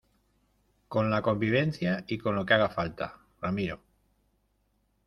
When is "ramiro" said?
3.39-3.79